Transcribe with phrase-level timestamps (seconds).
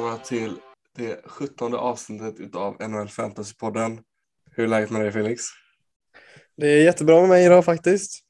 [0.00, 0.56] Välkomna till
[0.96, 3.98] det 17 avsnittet av NHL Fantasy-podden.
[4.50, 5.42] Hur är läget med dig Felix?
[6.56, 8.20] Det är jättebra med mig idag faktiskt.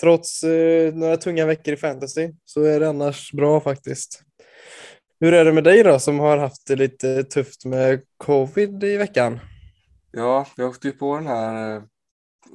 [0.00, 4.22] Trots eh, några tunga veckor i fantasy så är det annars bra faktiskt.
[5.20, 8.96] Hur är det med dig då som har haft det lite tufft med covid i
[8.96, 9.40] veckan?
[10.12, 11.82] Ja, jag åkte ju på den här eh,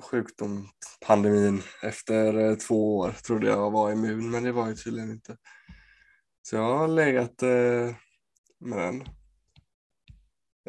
[0.02, 3.12] sjukdomspandemin efter eh, två år.
[3.26, 5.38] Trodde jag var immun men det var jag tydligen inte.
[6.42, 7.96] Så jag har legat eh,
[8.62, 9.04] med den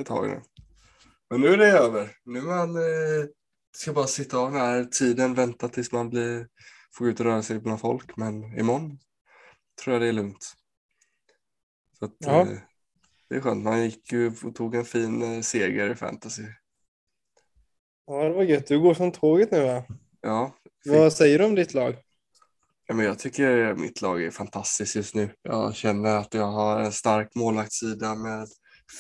[0.01, 0.43] ett tag nu.
[1.31, 2.17] Men nu är det över.
[2.25, 3.29] Nu man eh,
[3.77, 6.49] ska bara sitta av den här tiden, vänta tills man blir,
[6.95, 8.17] får ut och röra sig bland folk.
[8.17, 8.99] Men imorgon
[9.83, 10.53] tror jag det är lugnt.
[11.99, 12.41] Så att, Ja.
[12.41, 12.59] eh,
[13.29, 13.65] det är skönt.
[13.65, 16.43] Man gick ju och tog en fin eh, seger i fantasy.
[18.07, 18.67] Ja, det var gött.
[18.67, 19.85] Du går som tåget nu va?
[20.21, 21.97] Ja, Vad säger du om ditt lag?
[22.93, 25.35] Ja, men jag tycker mitt lag är fantastiskt just nu.
[25.43, 28.49] Jag känner att jag har en stark målvaktssida med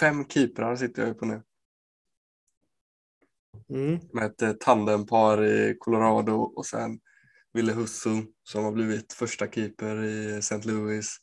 [0.01, 1.43] fem keeprar sitter jag på nu.
[3.75, 4.01] Mm.
[4.13, 7.01] Med ett eh, tandempar i Colorado och sen
[7.53, 8.11] Ville Husso
[8.43, 10.69] som har blivit första keeper i St.
[10.69, 11.17] Louis.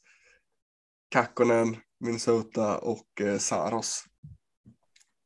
[1.09, 4.03] Kakkonen, Minnesota och eh, Saros.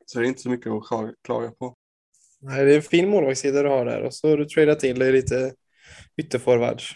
[0.05, 1.75] Så det är inte så mycket att kla- klaga på.
[2.41, 4.99] Nej, det är en fin målvaktssida du har där och så har du tradeat till
[4.99, 5.53] dig lite
[6.17, 6.93] ytterforwards.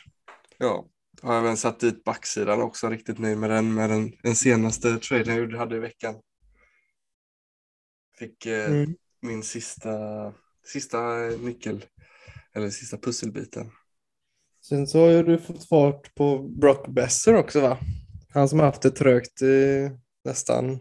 [0.57, 0.85] Ja,
[1.21, 4.97] jag har även satt dit backsidan också, riktigt nöjd med den, med den, den senaste
[4.97, 6.15] traden jag gjorde- hade i veckan.
[8.19, 8.95] Fick eh, Mm.
[9.21, 9.89] min sista,
[10.65, 11.85] sista nyckel,
[12.53, 13.71] eller sista pusselbiten.
[14.61, 17.77] Sen så har du fått fart på Brock Besser också va?
[18.29, 19.89] Han som har haft det trögt i
[20.25, 20.79] nästan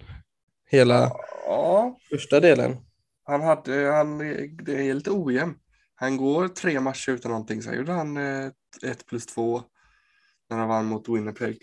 [0.71, 1.13] hela
[1.47, 2.77] Ja, första delen.
[3.25, 4.19] han hade, han,
[4.65, 5.55] det är lite ojämn.
[5.95, 8.51] Han går tre matcher utan någonting, sen gjorde han eh,
[8.83, 9.63] 1 plus 2
[10.51, 11.59] när han vann mot Winnipeg.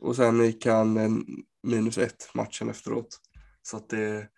[0.00, 1.24] Och sen gick han en
[1.62, 3.20] minus 1 matchen efteråt.
[3.62, 4.28] Så att det,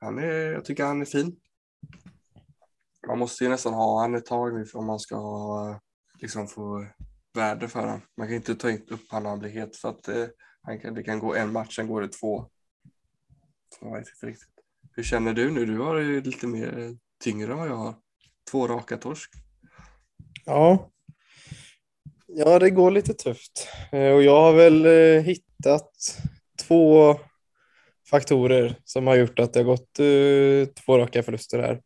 [0.00, 1.36] han är, jag tycker han är fin.
[3.06, 5.80] Man måste ju nästan ha han ett tag nu om man ska ha,
[6.18, 6.86] liksom få
[7.34, 8.00] värde för honom.
[8.16, 10.26] Man kan inte ta upp honom när han blir het för att eh,
[10.62, 12.50] han kan, det kan gå en match, sen går det två.
[13.78, 14.48] Så jag vet inte riktigt.
[14.92, 15.66] Hur känner du nu?
[15.66, 16.90] Du har ju lite mer eh,
[17.24, 17.94] tyngre än vad jag har.
[18.50, 19.30] Två raka torsk.
[20.44, 20.90] Ja.
[22.26, 23.68] Ja, det går lite tufft.
[23.92, 25.90] Eh, och jag har väl eh, hittat
[26.68, 27.16] två
[28.10, 31.80] faktorer som har gjort att det har gått eh, två raka förluster här.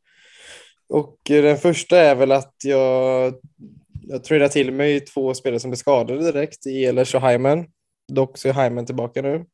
[0.88, 3.34] Och den första är väl att jag,
[4.02, 7.66] jag tradade till mig två spelare som blev skadade direkt i Ehlers och Hyman.
[8.12, 9.44] Dock så är Hyman tillbaka nu.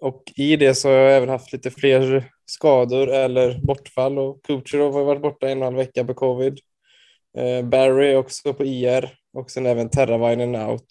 [0.00, 4.94] Och i det så har jag även haft lite fler skador eller bortfall och Kucherov
[4.94, 6.58] har varit borta en och en halv vecka på covid.
[7.38, 10.86] Eh, Barry också på IR och sen även Terravainen out.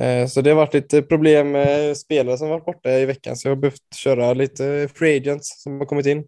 [0.00, 3.48] Eh, så det har varit lite problem med spelare som varit borta i veckan så
[3.48, 6.24] jag har behövt köra lite free agents som har kommit in.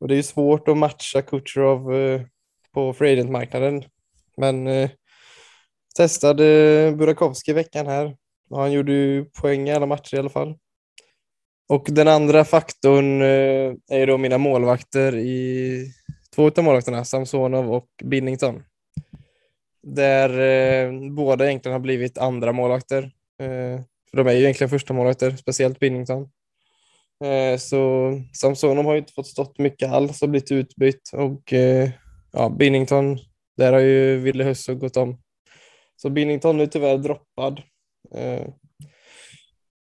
[0.00, 2.20] Och det är ju svårt att matcha Kucherov eh,
[2.74, 3.84] på free agent-marknaden.
[4.36, 4.88] Men
[5.96, 8.16] testade Burakovsky i veckan här
[8.50, 10.54] och han gjorde ju poäng i alla matcher i alla fall.
[11.68, 15.92] Och den andra faktorn eh, är ju då mina målvakter i
[16.34, 18.62] två av målvakterna, Samsonov och Binnington.
[19.82, 23.02] Där eh, båda egentligen har blivit andra målvakter.
[23.42, 26.28] Eh, för de är ju egentligen första målvakter, speciellt Binnington.
[27.24, 31.90] Eh, så Samsonov har ju inte fått stått mycket alls och blivit utbytt och eh,
[32.32, 33.18] ja, Binnington,
[33.56, 35.18] där har ju Ville Husso gått om.
[35.96, 37.62] Så Binnington är tyvärr droppad.
[38.14, 38.46] Eh,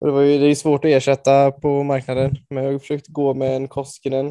[0.06, 3.08] och det, var ju, det är svårt att ersätta på marknaden, men jag har försökt
[3.08, 4.28] gå med en Koskinen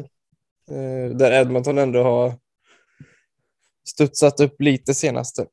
[0.71, 2.33] eh, där Edmonton ändå har
[3.89, 5.47] studsat upp lite senaste.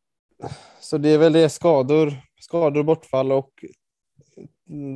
[0.81, 3.65] Så det är väl det skador, skador, bortfall och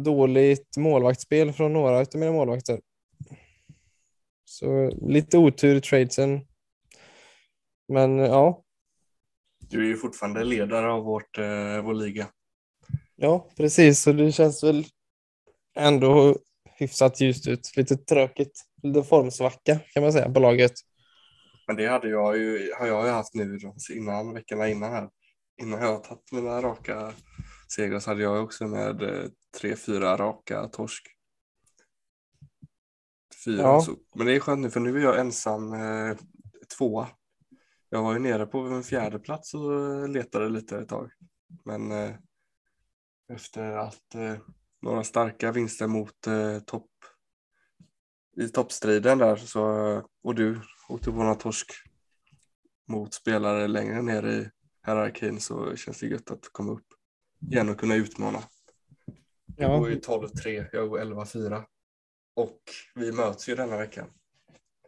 [0.05, 2.81] dåligt målvaktsspel från några av mina målvakter.
[4.45, 6.41] Så lite otur i tradesen.
[7.89, 8.62] Men ja,
[9.59, 12.29] Du är ju fortfarande ledare av vårt, eh, vår liga.
[13.17, 14.03] ja precis.
[14.03, 14.85] Så det känns väl
[15.76, 16.37] ändå
[16.78, 17.76] hyfsat ljust ut.
[17.76, 18.61] Lite tråkigt.
[18.82, 20.73] Lite formsvacka kan man säga på laget.
[21.67, 23.58] Men det hade jag ju, har jag ju haft nu
[23.90, 25.08] innan, veckorna innan här.
[25.62, 27.12] Innan jag har tagit mina raka
[27.69, 29.31] segrar så hade jag också med eh,
[29.61, 31.06] tre, fyra raka torsk.
[33.44, 33.62] Fyra.
[33.62, 33.87] Ja.
[34.14, 36.17] Men det är skönt nu för nu är jag ensam eh,
[36.78, 37.08] tvåa.
[37.90, 41.11] Jag var ju nere på en fjärde plats och letade lite ett tag.
[41.64, 42.14] Men eh,
[43.32, 44.37] efter att eh,
[44.82, 46.90] några starka vinster mot eh, topp
[48.37, 49.62] i toppstriden där så,
[50.23, 51.73] och du åkte på några torsk
[52.88, 54.50] mot spelare längre ner i
[54.87, 56.87] hierarkin så känns det gött att komma upp.
[57.50, 58.43] igen att kunna utmana.
[59.56, 59.78] Jag Ja.
[59.78, 61.64] går ju 12-3, jag går 11-4.
[62.34, 62.61] Och
[62.94, 64.11] vi möts ju denna veckan.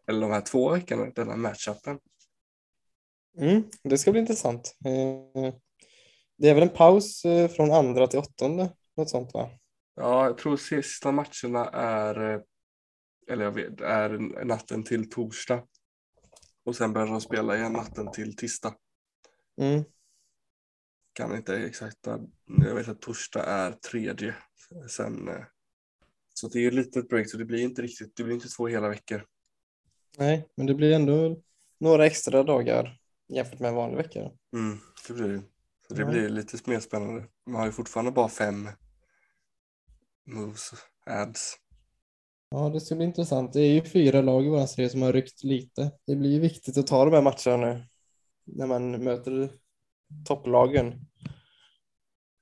[0.07, 1.99] Eller de här två veckorna, denna matchupen.
[3.39, 4.77] Mm, det ska bli intressant.
[4.85, 5.55] Eh,
[6.37, 9.51] Det är väl en paus eh, från andra till åttonde, något sånt va?
[9.99, 12.41] Ja, jag tror sista matcherna är, eh,
[13.31, 14.11] eller jag vet, är
[14.45, 15.65] natten till torsdag.
[16.65, 18.75] Och sen börjar de spela igen natten till tisdag.
[19.61, 19.85] Mm.
[21.13, 22.21] Kan inte exakta,
[22.67, 24.35] jag vet att torsdag är tredje.
[24.89, 25.45] Sen, eh,
[26.35, 28.49] så det är ju ett litet break så det blir inte riktigt, det blir inte
[28.49, 29.27] två hela veckor.
[30.19, 31.43] Nej, men det blir ändå
[31.81, 32.99] några extra dagar
[33.29, 34.21] jämfört med en vanlig vecka.
[34.53, 34.79] Mm,
[35.09, 35.43] det blir det.
[35.89, 36.11] Så det Ja.
[36.11, 37.27] blir lite mer spännande.
[37.47, 38.69] Man har ju fortfarande bara fem
[40.29, 40.71] moves,
[41.07, 41.57] ads.
[42.51, 43.53] Ja, det ska bli intressant.
[43.53, 45.93] Det är ju fyra lag i vår serie som har ryckt lite.
[46.07, 47.85] Det blir ju viktigt att ta de här matcherna nu
[48.47, 49.53] när man möter
[50.27, 50.95] topplagen.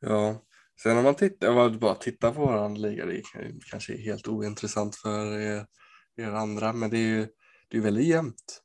[0.00, 0.42] Ja,
[0.82, 3.22] sen om man tittar, bara tittar på våran liga, det är
[3.70, 5.66] kanske helt ointressant för er,
[6.16, 7.28] er andra, men det är ju
[7.68, 8.62] det är väldigt jämnt.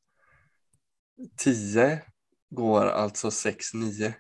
[1.38, 2.02] 10
[2.50, 4.14] går alltså 6-9.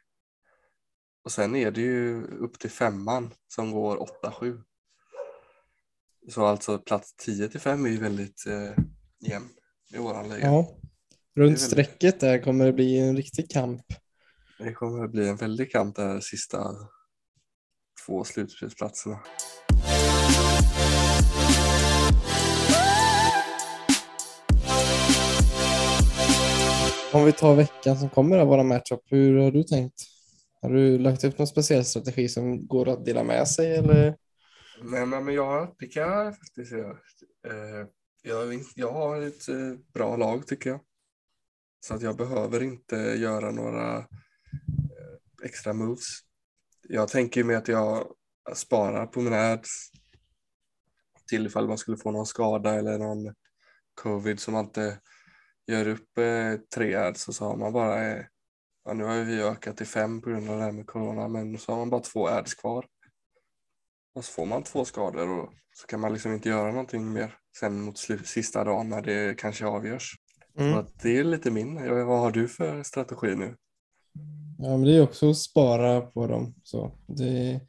[1.24, 4.63] Och sen är det ju upp till femman som går 8-7.
[6.29, 8.83] Så alltså plats 10 till 5 är ju väldigt eh,
[9.29, 9.50] jämn
[9.94, 10.45] i våran liga.
[10.45, 10.77] Ja.
[11.35, 13.81] Runt strecket där kommer det bli en riktig kamp.
[14.59, 16.75] Det kommer att bli en väldig kamp där sista
[18.06, 19.19] två slutspelsplatserna.
[27.13, 30.03] Om vi tar veckan som kommer av våra matchup, hur har du tänkt?
[30.62, 34.15] Har du lagt upp någon speciell strategi som går att dela med sig eller?
[34.83, 36.89] Nej, men, men ja, det kan jag faktiskt jag,
[37.48, 37.88] eh,
[38.75, 40.80] jag har ett eh, bra lag tycker jag.
[41.80, 44.06] Så att jag behöver inte göra några eh,
[45.44, 46.19] extra moves.
[46.88, 48.13] Jag tänker med att jag
[48.54, 49.92] sparar på mina ads
[51.28, 53.33] till ifall man skulle få någon skada eller någon
[54.01, 55.00] covid som man inte
[55.68, 58.25] gör upp eh, tre ads och så har man bara, eh,
[58.86, 61.57] ja nu har vi ökat till fem på grund av det här med corona men
[61.57, 62.86] så har man bara två ads kvar.
[64.15, 67.35] Och så får man två skador och så kan man liksom inte göra någonting mer
[67.59, 70.15] sen mot sista dagen när det kanske avgörs.
[70.55, 70.77] Så Mm.
[70.77, 71.75] att det är lite min.
[72.07, 73.55] Vad har du för strategi nu?
[74.57, 76.53] Ja, men det är också att spara på dem.
[76.63, 77.59] Så det...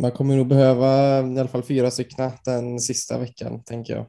[0.00, 4.06] Man kommer nog behöva i alla fall fyra stycken den sista veckan, tänker jag.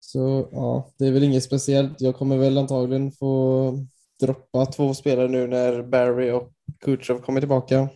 [0.00, 2.00] Så ja, det är väl inget speciellt.
[2.00, 3.72] Jag kommer väl antagligen få
[4.20, 7.88] droppa två spelare nu när Barry och Kutjov kommer tillbaka.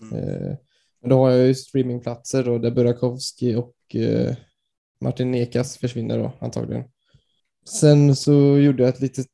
[0.00, 0.18] Mm.
[0.18, 0.56] Eh,
[1.08, 4.36] då har jag ju streamingplatser då, där Burakovsky och eh,
[5.00, 6.84] Martin Nekas försvinner då antagligen.
[7.68, 9.26] Sen så gjorde jag ett litet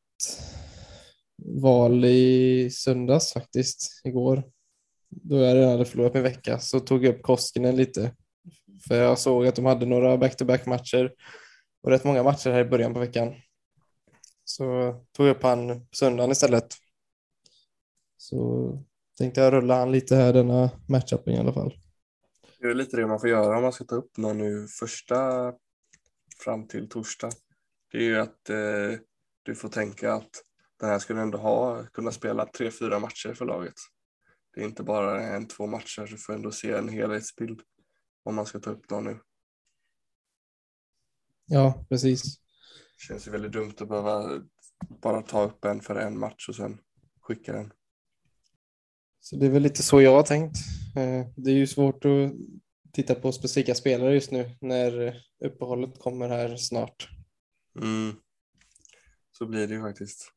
[1.44, 4.42] val i söndags faktiskt, igår.
[5.08, 8.14] Då jag redan hade förlorat min vecka så tog jag upp Koskinen lite.
[8.88, 11.12] För jag såg att de hade några back-to-back matcher
[11.82, 13.34] och rätt många matcher här i början på veckan.
[14.44, 14.64] Så
[15.12, 16.66] tog jag upp han på söndagen istället.
[18.16, 18.78] Så
[19.19, 21.78] tänkte jag rulla han lite här denna matchupen i alla fall.
[22.59, 25.52] Det är lite det man får göra om man ska ta upp någon nu första
[26.45, 27.31] fram till torsdag.
[27.92, 28.99] Det är ju att eh,
[29.42, 30.31] du får tänka att
[30.81, 33.75] den här skulle ändå ha kunna spela tre, fyra matcher för laget.
[34.54, 37.61] Det är inte bara en, två matcher, du får ändå se en helhetsbild
[38.23, 39.19] om man ska ta upp någon nu.
[41.47, 42.38] Ja, precis.
[42.97, 44.42] Det känns ju väldigt dumt att behöva
[45.02, 46.78] bara ta upp en för en match och sen
[47.21, 47.73] skicka den.
[49.25, 50.57] Så det är väl lite så jag har tänkt.
[50.97, 52.33] Eh, Det är ju svårt att
[52.93, 55.14] titta på specifika spelare just nu när
[55.45, 57.09] uppehållet kommer här snart.
[57.81, 58.12] Mm.
[59.38, 60.33] Så blir det ju faktiskt.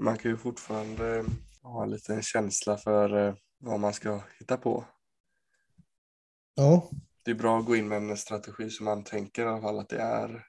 [0.00, 1.24] Man kan ju fortfarande
[1.62, 4.84] ha en liten känsla för eh, vad man ska hitta på.
[6.54, 6.90] Ja,
[7.22, 9.78] Det är bra att gå in med en strategi som man tänker i alla fall
[9.78, 10.46] att det är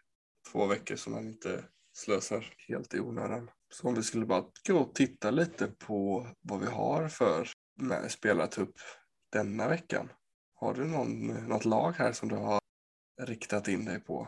[0.51, 1.63] två veckor som man inte
[1.93, 3.49] slösar helt i onödan.
[3.73, 8.11] Så om vi skulle bara gå och titta lite på vad vi har för med
[8.11, 8.75] spelartupp
[9.31, 10.09] denna veckan.
[10.55, 12.59] Har du någon, något lag här som du har
[13.21, 14.27] riktat in dig på?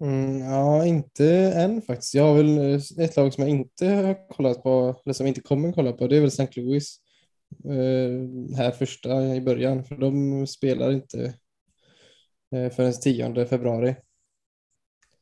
[0.00, 1.26] mm, ja inte
[1.56, 2.14] än faktiskt.
[2.14, 5.30] Jag har väl eh, ett lag som jag inte har kollat på, eller som jag
[5.30, 6.60] inte kommer kolla på, det är väl St.
[6.60, 7.00] Louis.
[7.64, 11.34] Eh, här första i början, för de spelar inte
[12.54, 13.96] eh, förrän 10 februari.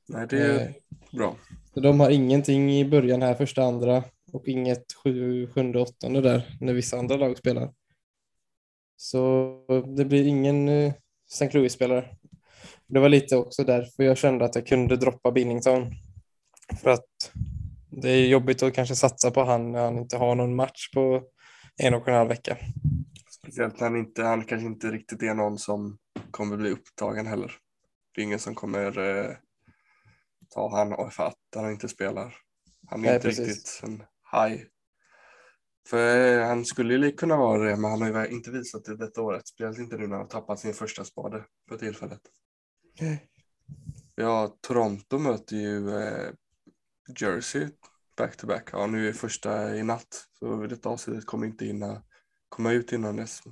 [0.09, 0.75] Nej, det är Eh,
[1.13, 1.37] bra.
[1.75, 6.57] Så de har ingenting i början här, första, andra och inget sju, sjunde, åttonde där
[6.61, 7.73] när vissa andra lag spelar.
[8.97, 9.57] Så
[9.97, 10.93] det blir ingen eh,
[11.33, 11.51] St.
[11.53, 12.17] Louis-spelare.
[12.87, 15.91] Det var lite också därför jag kände att jag kunde droppa Binnington.
[16.83, 17.33] För att
[17.91, 21.23] det är jobbigt att kanske satsa på han när han inte har någon match på
[21.83, 22.57] en och en halv vecka.
[23.31, 25.99] Speciellt när han, inte, han kanske inte riktigt är någon som
[26.31, 27.53] kommer bli upptagen heller.
[28.15, 29.37] Det är ingen som kommer eh,
[30.49, 32.35] ta han för att han inte spelar.
[32.87, 33.49] Han är Nej, inte precis.
[33.49, 34.63] riktigt en high.
[35.89, 38.97] För eh, han skulle ju kunna vara det, men han har ju inte visat det
[38.97, 39.49] detta året.
[39.49, 42.21] Speciellt inte nu när han har tappat sin första spade för tillfället.
[44.15, 46.33] Ja, Toronto möter ju eh,
[47.21, 47.69] Jersey
[48.17, 48.69] back to back.
[48.73, 52.03] Ja, nu är första i natt, så detta avsnittet kommer inte hinna
[52.49, 53.43] komma ut innan dess.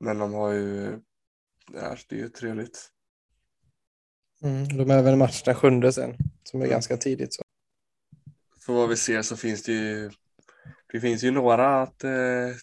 [0.00, 1.00] Men de har ju,
[1.72, 2.90] det är, det är ju trevligt.
[4.42, 6.72] Mm, de även en match den sjunde sen, som är Mm.
[6.74, 7.34] ganska tidigt.
[7.34, 7.42] Så.
[8.68, 10.10] Så vad vi ser så finns det ju,
[10.92, 12.10] det finns ju några att eh,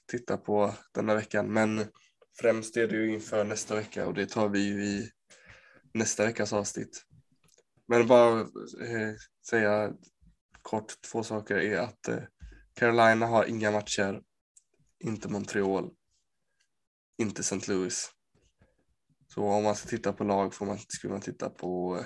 [0.07, 1.85] titta på denna veckan, men
[2.39, 5.09] främst är det ju inför nästa vecka och det tar vi ju i
[5.93, 7.03] nästa veckas avsnitt.
[7.87, 9.13] Men bara eh,
[9.49, 9.93] säga
[10.61, 12.23] kort två saker är att eh,
[12.73, 14.21] Carolina har inga matcher,
[14.99, 15.89] inte Montreal,
[17.17, 17.71] inte St.
[17.71, 18.11] Louis.
[19.27, 22.05] Så om man ska titta på lag får man, skulle man titta på eh,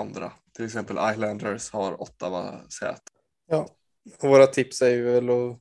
[0.00, 0.32] andra.
[0.56, 3.13] Till exempel Islanders har Ottawa sät.
[3.46, 3.68] Ja.
[4.22, 5.60] Och våra tips är ju väl att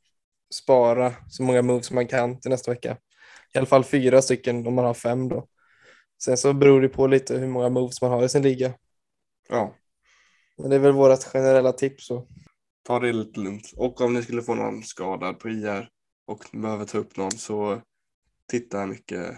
[0.53, 2.97] spara så många moves som man kan till nästa vecka.
[3.53, 5.47] I alla fall fyra stycken om man har fem då.
[6.23, 8.73] Sen så beror det på lite hur många moves man har i sin liga.
[9.49, 9.75] Ja,
[10.57, 12.07] Men det är väl vårt generella tips.
[12.07, 12.27] Så.
[12.83, 13.71] ta det lite lugnt.
[13.75, 15.89] Och om ni skulle få någon skadad på IR
[16.25, 17.81] och behöver ta upp någon så
[18.47, 19.37] titta mycket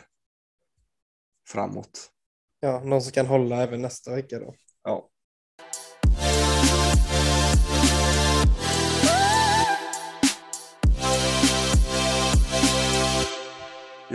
[1.48, 2.12] framåt.
[2.60, 4.56] Ja, någon som kan hålla även nästa vecka då.
[4.84, 5.10] Ja.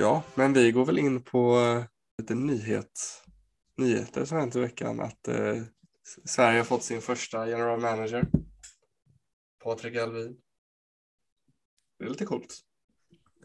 [0.01, 1.85] Ja, men vi går väl in på eh,
[2.19, 3.23] lite nyhet,
[3.77, 5.01] nyheter som hänt i veckan.
[5.01, 5.63] Att eh,
[6.25, 8.27] Sverige har fått sin första general manager.
[9.65, 10.37] Patrik Alvin.
[11.99, 12.55] Det är lite coolt.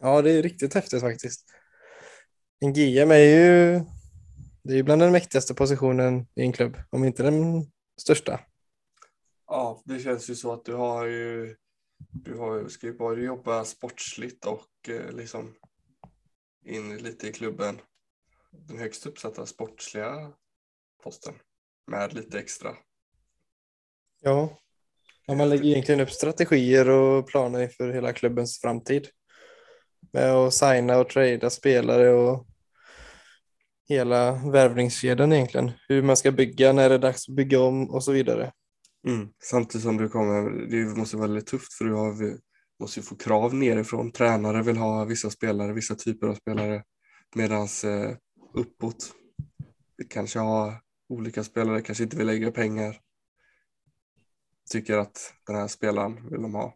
[0.00, 1.44] Ja, det är riktigt häftigt faktiskt.
[2.60, 3.80] En GM är ju,
[4.62, 7.66] det är ju bland den mäktigaste positionen i en klubb, om inte den
[8.00, 8.40] största.
[9.46, 11.56] Ja, det känns ju så att du har ju,
[11.98, 15.54] du har ju, ska ju bara jobba sportsligt och eh, liksom
[16.66, 17.80] in lite i klubben.
[18.50, 20.32] Den högst uppsatta sportsliga
[21.02, 21.34] posten
[21.86, 22.74] med lite extra.
[24.22, 24.58] Ja.
[25.26, 29.08] ja, man lägger egentligen upp strategier och planer inför hela klubbens framtid.
[30.12, 32.46] Med att signa och trada spelare och
[33.88, 35.72] hela värvningskedjan egentligen.
[35.88, 38.52] Hur man ska bygga, när det är dags att bygga om och så vidare.
[39.06, 39.28] Mm.
[39.42, 42.38] Samtidigt som du kommer, det måste vara väldigt tufft för du har,
[42.80, 44.12] måste ju få krav nerifrån.
[44.12, 46.84] Tränare vill ha vissa spelare, vissa typer av spelare.
[47.34, 48.16] Medans eh,
[48.54, 49.12] uppåt,
[49.96, 53.00] vi kanske har olika spelare, kanske inte vill lägga pengar.
[54.70, 56.74] Tycker att den här spelaren vill de ha,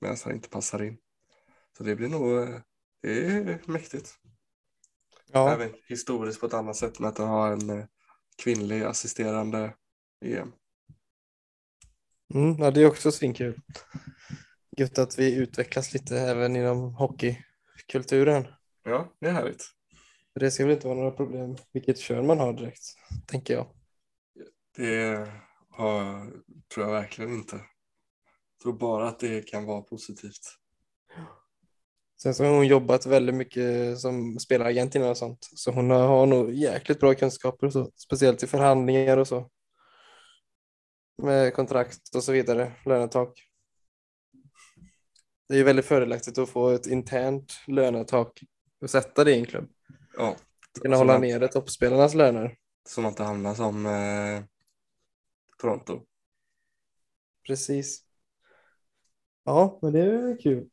[0.00, 0.98] medan han inte passar in.
[1.76, 2.60] Så det blir nog, eh,
[3.02, 4.14] det är mäktigt.
[5.32, 7.84] Ja, Även historiskt på ett annat sätt med att ha en eh,
[8.42, 9.74] kvinnlig assisterande
[10.24, 10.52] EM.
[12.34, 13.60] mm, ja det är också svinkul.
[14.76, 18.46] Gött att vi utvecklas lite även inom hockeykulturen.
[18.84, 19.64] Ja, det är härligt.
[20.34, 22.82] Det ska väl inte vara några problem vilket kön man har direkt,
[23.26, 23.66] tänker jag.
[24.76, 25.28] Det
[25.70, 26.30] har,
[26.74, 27.56] tror jag verkligen inte.
[27.56, 30.58] Jag tror bara att det kan vara positivt.
[32.22, 35.48] Sen så har hon jobbat väldigt mycket som spelaragent innan och sånt.
[35.54, 37.90] Så hon har, har nog jäkligt bra kunskaper och så.
[37.96, 39.50] Speciellt i förhandlingar och så.
[41.22, 43.51] Med kontrakt och så vidare, lönetak.
[45.48, 48.40] Det är ju väldigt fördelaktigt att få ett internt lönetak
[48.80, 49.68] och sätta det i en klubb.
[50.16, 50.36] Ja,
[50.82, 52.56] Kunna hålla man- nere toppspelarnas löner.
[52.88, 54.42] så man inte hamnar som eh,
[55.58, 56.00] Toronto.
[57.46, 58.04] Precis.
[59.44, 60.68] Ja, men det är kul.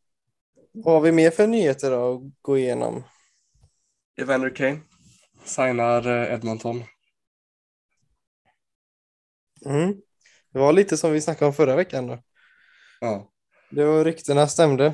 [0.71, 3.03] Vad har vi mer för nyheter då att gå igenom?
[4.21, 4.79] Evander Kane
[5.43, 6.83] signar eh, Edmonton.
[9.65, 10.01] Mm.
[10.51, 12.23] Det var lite som vi snackade om förra veckan då.
[12.99, 13.31] Ja,
[13.71, 14.93] Det var ryktena stämde.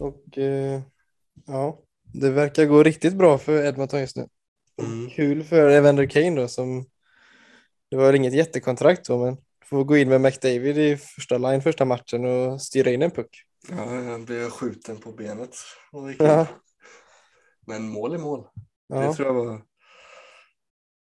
[0.00, 0.80] Och eh,
[1.46, 1.78] ja,
[2.14, 4.28] det verkar gå riktigt bra för Edmonton just nu.
[4.82, 5.10] mm.
[5.10, 6.86] Kul för Evander Kane då som
[7.90, 11.84] det var inget jättekontrakt då men får gå in med McDavid i första line första
[11.84, 13.42] matchen och styra in en puck.
[13.68, 15.56] ja han blev skjuten på benet.
[16.18, 16.46] Ja.
[17.66, 18.46] Men mål är mål.
[18.88, 19.62] Det Ja, tror jag var...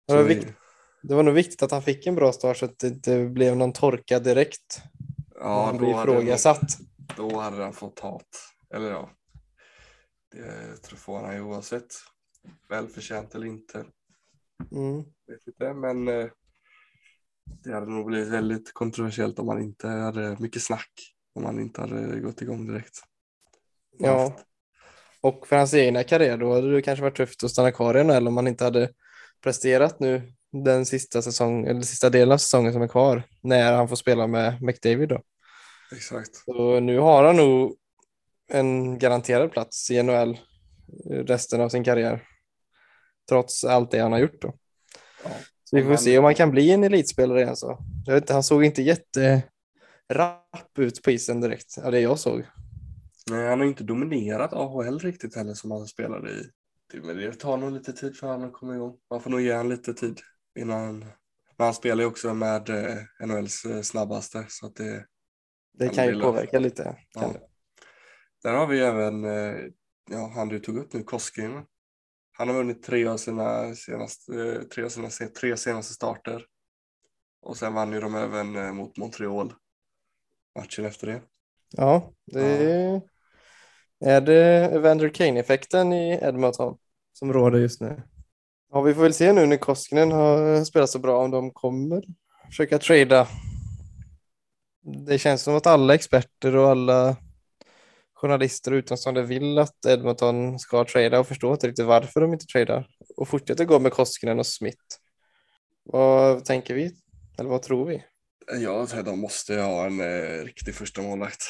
[0.07, 0.47] det, var vikt,
[1.03, 3.57] det var nog viktigt att han fick en bra start så att det inte blev
[3.57, 4.81] någon torka direkt.
[5.43, 6.77] Ja, han då blir ifrågasatt.
[7.17, 8.53] då hade han fått hat.
[8.73, 9.09] Eller ja,
[10.31, 11.93] det tror får han ju oavsett.
[12.69, 13.85] Välförtjänt eller inte.
[14.71, 15.03] Mm.
[15.27, 16.27] vet inte, men eh,
[17.63, 20.91] det hade nog blivit väldigt kontroversiellt om man inte hade mycket snack.
[21.35, 22.99] Om man inte hade gått igång direkt.
[23.97, 24.37] Ja.
[25.21, 28.03] Och för hans egna karriär då hade det kanske varit tufft att stanna kvar i
[28.03, 28.89] NHL om man inte hade
[29.41, 33.87] presterat nu den sista, säsong, eller sista delen av säsongen som är kvar när han
[33.87, 35.21] får spela med McDavid då.
[35.95, 36.35] Exakt.
[36.35, 37.77] Så nu har han nog
[38.47, 40.39] en garanterad plats i NHL
[41.09, 42.27] resten av sin karriär.
[43.29, 44.53] Trots allt det han har gjort då.
[45.23, 45.29] Ja.
[45.63, 47.77] Så vi får se om han kan bli en elitspelare igen så.
[48.05, 49.43] Jag vet inte, han såg inte jätterapp
[50.77, 52.45] ut på isen direkt, av det jag såg.
[53.29, 56.49] Nej, han har inte dominerat AHL riktigt heller som han spelade i.
[56.93, 58.97] Men det tar nog lite tid för honom att komma igång.
[59.09, 60.19] Man får nog ge honom lite tid
[60.59, 60.99] innan.
[61.57, 65.05] Men han spelar ju också med eh, NHLs eh, snabbaste så att det.
[65.73, 66.97] Det Ja, kan ju påverka lite.
[67.13, 67.33] Ja.
[68.43, 69.55] Där har vi även, eh,
[70.09, 71.65] ja, han du tog upp nu, Koskinen.
[72.31, 76.45] Han har vunnit tre av sina senaste, eh, tre av sina tre senaste starter.
[77.41, 79.53] Och sen vann ju de även eh, mot Montreal
[80.59, 81.21] matchen efter det.
[81.69, 83.01] Ja, det
[84.05, 86.77] är det Evander Kane-effekten i Edmonton
[87.13, 88.03] som råder just nu.
[88.71, 92.03] Ja, vi får väl se nu när Koskinen har spelat så bra om de kommer
[92.49, 93.27] försöka trada.
[94.83, 97.15] Det känns som att alla experter och alla
[98.13, 102.45] journalister och utomstående vill att Edmonton ska trada och förstår inte riktigt varför de inte
[102.45, 102.87] tradar
[103.17, 104.83] och fortsätter gå med Koskinen och Smith.
[105.83, 106.91] Vad tänker vi?
[107.37, 108.03] Eller vad tror vi?
[108.59, 111.43] Ja, de måste ha en eh, riktig första målvakt.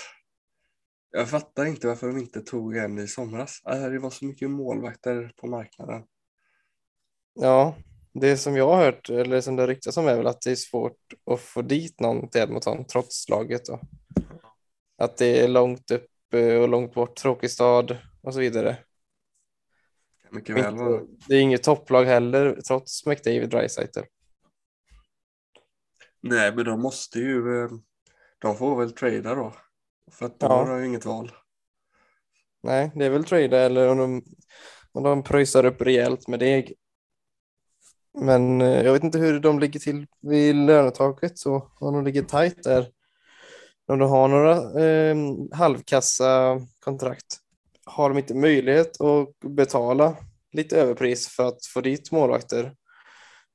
[1.12, 3.60] Jag fattar inte varför de inte tog en i somras.
[3.64, 6.04] Alltså, det var så mycket målvakter på marknaden.
[7.34, 7.76] Ja,
[8.14, 10.56] det som jag har hört, eller som det ryktas om är väl att det är
[10.56, 10.98] svårt
[11.32, 13.80] att få dit någon till Edmonton trots laget då.
[14.98, 18.78] Att det är långt upp eh, och långt bort, tråkig stad och så vidare.
[20.32, 20.76] Mycket väl.
[21.28, 24.00] det är inget topplag heller trots McDavid Dreisaitl.
[26.22, 27.64] Nej, men de måste ju.
[27.64, 27.70] eh,
[28.40, 29.54] De får väl trada då.
[30.12, 30.54] För att då Ja.
[30.54, 31.32] har de ju inget val.
[32.64, 34.24] Nej, det är väl trada eller om de,
[34.92, 36.74] om de pröjsar upp rejält med deg.
[38.14, 42.24] Men eh, jag vet inte hur de ligger till vid lönetaket så om de ligger
[42.24, 42.88] tajt där.
[43.88, 45.16] Om de har några eh,
[45.52, 47.40] halvkassa kontrakt.
[47.86, 50.18] Har de inte möjlighet att betala
[50.52, 52.74] lite överpris för att få dit målvakter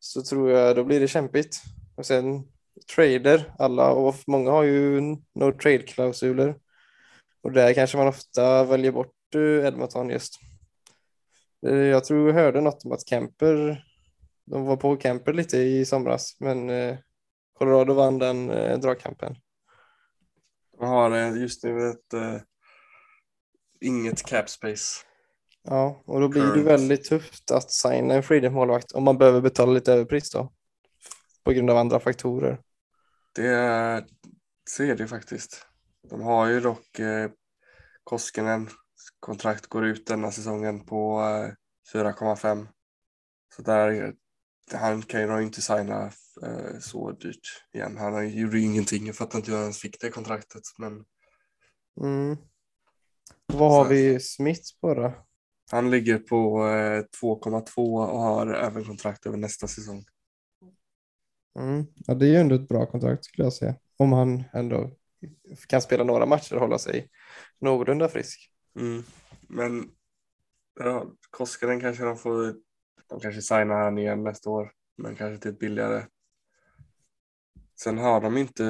[0.01, 1.63] så tror jag då blir det kämpigt.
[1.97, 2.45] Och sen
[2.97, 5.01] trader, alla och många har ju
[5.35, 6.55] no trade klausuler.
[7.43, 10.35] Och där kanske man ofta väljer bort eh, Edmonton just.
[11.67, 13.85] Eh, jag tror jag hörde något om att Kemper,
[14.51, 16.99] de var på Kemper lite i somras, men eh,
[17.53, 19.37] Colorado vann den eh, dragkampen.
[20.79, 22.37] De har eh, just nu ett eh,
[23.81, 25.05] inget cap space.
[25.63, 26.67] Ja, och då blir det Current.
[26.67, 30.53] väldigt tufft att signa en free målvakt om man behöver betala lite överpris då.
[31.45, 32.61] På grund av andra faktorer.
[33.35, 34.05] Det är,
[34.71, 35.67] så är det faktiskt.
[36.11, 37.31] De har ju dock eh,
[38.05, 38.69] Koskinen
[39.21, 42.67] kontrakt går ut denna säsongen på eh, 4,5.
[43.57, 44.15] Så där,
[44.73, 46.05] han kan ju inte signa
[46.43, 47.97] eh, så dyrt igen.
[47.97, 49.07] Han gjorde ju ingenting.
[49.07, 50.63] Jag fattar inte hur han fick det kontraktet.
[50.79, 51.05] Men
[52.01, 52.37] Mm.
[53.47, 55.13] Vad har Så- vi Smith på då?
[55.71, 60.05] han ligger på eh, 2,2 och har även kontrakt över nästa säsong.
[61.59, 61.87] Mm.
[61.95, 63.75] Ja, det är ju ändå ett bra kontrakt skulle jag säga.
[63.97, 64.91] Om han ändå
[65.69, 67.11] kan spela några matcher och hålla sig
[67.61, 68.51] någorlunda frisk.
[68.77, 69.03] Mm.
[69.49, 69.91] Men
[70.81, 72.55] ja, Koskinen kanske de får,
[73.09, 76.05] de kanske signar han igen nästa år, men kanske till ett billigare.
[77.81, 78.65] Sen har de inte,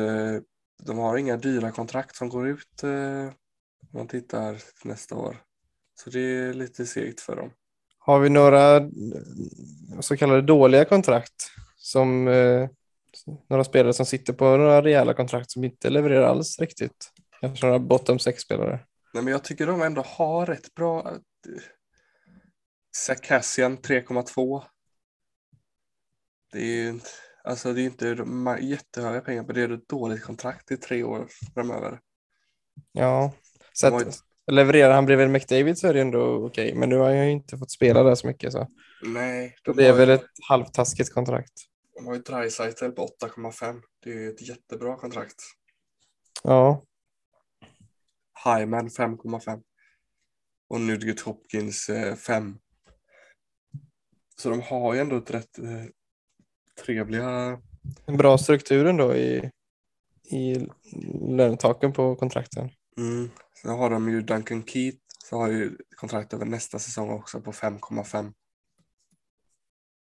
[0.83, 3.27] de har inga dyra kontrakt som går ut eh,
[3.81, 5.37] om man tittar nästa år.
[5.95, 7.51] Så det är lite segt för dem.
[7.99, 8.83] Har vi några eh,
[10.01, 12.69] så kallade dåliga kontrakt som eh,
[13.49, 17.13] några spelare som sitter på några rejäla kontrakt som inte levererar alls riktigt?
[17.41, 18.81] Kanske några bottom sex spelare.
[19.15, 21.13] Nej, men jag tycker de ändå har rätt bra.
[23.07, 24.65] Sarkassian 3,2.
[26.53, 27.09] Det är ju inte,
[27.45, 28.25] alltså det är inte
[28.61, 32.01] jättehöga pengar, men det är ett dåligt kontrakt i tre år framöver.
[32.93, 33.33] Ja,
[33.73, 34.19] så att, ett-
[34.51, 37.59] levererar han bredvid McDavid så är det ändå okej, men nu har jag ju inte
[37.59, 38.67] fått spela där så mycket så.
[39.03, 41.53] Nej, de Det är har, väl ju- ett halvtaskigt kontrakt.
[41.95, 43.83] de har ju Dreisaitl på 8,5.
[44.03, 45.43] Det är ju ett jättebra kontrakt.
[46.43, 46.85] Ja,
[48.45, 49.63] Hyman 5,5.
[50.69, 52.59] Och Nugget Hopkins eh, 5.
[54.41, 55.85] Så de har ju ändå ett rätt eh,
[56.85, 57.61] trevliga
[58.07, 59.51] en bra struktur ändå i,
[60.31, 60.67] i
[61.29, 62.71] lönetaken på kontrakten.
[62.97, 63.31] Mm.
[63.63, 67.53] Sen har de ju Duncan Keith, så har ju kontrakt över nästa säsong också på
[67.53, 68.33] 5,5.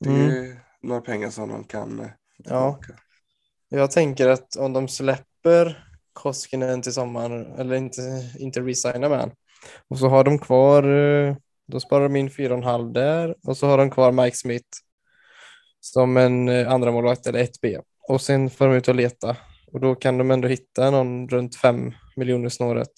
[0.00, 0.34] Det är Mm.
[0.34, 2.78] ju några pengar som de kan eh, Ja.
[3.68, 8.00] Jag tänker att om de släpper Koskinen till sommaren, eller inte,
[8.38, 9.32] inte resignar med han,
[9.88, 11.36] Och så har de kvar, eh,
[11.70, 14.68] då sparar de in 4,5 där och så har de kvar Mike Smith
[15.80, 17.80] som en eh, andra målvakt eller 1B.
[18.08, 19.36] Och sen får de ut och leta
[19.72, 22.92] och då kan de ändå hitta någon runt 5 miljoner snåret.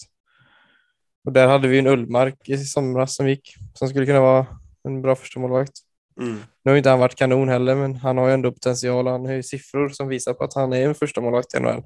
[1.24, 4.46] Och där hade vi en Ullmark i somras som gick, som skulle kunna vara
[4.84, 5.72] en bra första målvakt.
[6.20, 6.38] Mm.
[6.62, 9.06] Nu har inte han varit kanon heller, men han har ju ändå potential.
[9.06, 11.82] Han har ju siffror som visar på att han är en första målvakt i NHL.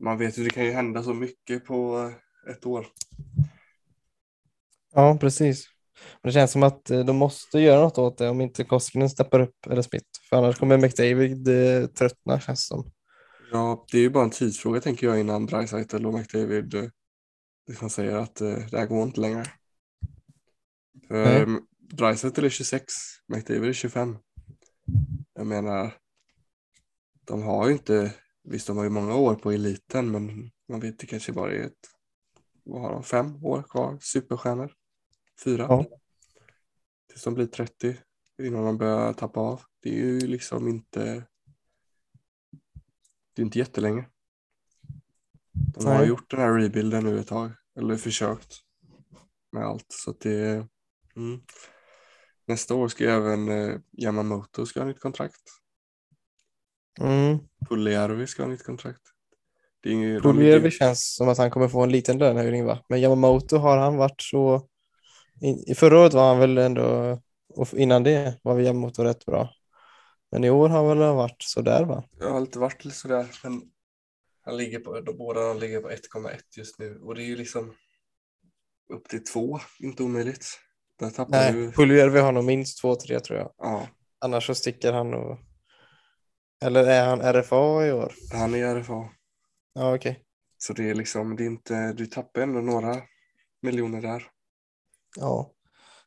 [0.00, 1.98] Man vet ju, det kan ju hända så mycket på
[2.46, 2.86] eh, ett år.
[4.94, 5.66] Ja, precis.
[6.22, 9.10] Men det känns som att eh, de måste göra något åt det om inte Koskinen
[9.10, 10.06] steppar upp eller Smith.
[10.30, 12.92] För annars kommer McDavid eh, tröttna känns det som.
[13.52, 16.84] Ja, det är ju bara en tidsfråga tänker jag innan Dreisaitl och McDavid eh,
[17.68, 19.44] liksom säger att det här går inte längre.
[21.08, 21.46] För
[21.78, 22.84] Dreisaitl är 26,
[23.28, 24.16] McDavid är 25.
[25.34, 25.94] Jag menar,
[27.26, 30.98] de har ju inte, visst de har ju många år på eliten men man vet
[30.98, 31.88] det kanske bara är ett,
[32.64, 34.72] vad har de, fem år kvar, superstjärnor.
[35.44, 35.66] Fyra.
[35.68, 35.84] Ja.
[37.10, 37.96] Tills de blir 30
[38.42, 39.62] innan de börjar tappa av.
[39.82, 41.26] Det är ju liksom inte
[43.34, 44.04] det är inte jättelänge.
[45.52, 46.08] De har Nej.
[46.08, 48.54] gjort den här rebuilden nu ett tag, eller försökt
[49.52, 49.86] med allt.
[49.88, 50.66] Så att det
[51.16, 51.40] mm.
[52.46, 55.42] Nästa år ska ju även eh, Yamamoto ska ha nytt kontrakt.
[57.00, 57.38] Mm.
[57.68, 59.02] Puljärvi ska ha nytt kontrakt.
[60.22, 62.84] Puljärvi känns som att han kommer få en liten lönehöjning va?
[62.88, 64.68] Men Yamamoto har han varit så...
[65.40, 67.18] I, förra året var han väl ändå...
[67.54, 69.54] Och innan det var väl Yamamoto rätt bra.
[70.32, 72.04] Men i år har han väl varit sådär va?
[72.18, 73.62] Jag har alltid varit lite sådär, men
[74.42, 77.36] han ligger på, de båda de ligger på 1,1 just nu och det är ju
[77.36, 77.74] liksom
[78.92, 80.46] upp till två, inte omöjligt.
[80.98, 83.52] Där tappar Nej, du, Puljärvi har nog minst två, tre tror jag.
[83.58, 85.38] ja, Annars så sticker han och...
[86.64, 88.12] Eller är han RFA i år?
[88.32, 89.08] han är RFA.
[89.72, 90.24] Ja, okej.
[90.58, 92.96] Så det är liksom, det är inte, du tappar ändå några
[93.62, 94.26] miljoner där.
[95.16, 95.50] Ja.